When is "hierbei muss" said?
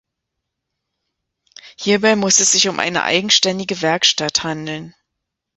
1.77-2.39